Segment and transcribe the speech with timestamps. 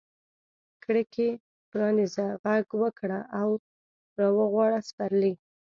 [0.83, 1.29] کړکۍ
[1.69, 2.27] پرانیزه،
[2.63, 3.19] ږغ وکړه
[4.17, 5.33] را وغواړه سپرلي